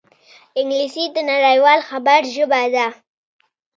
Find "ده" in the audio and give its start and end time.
2.75-2.87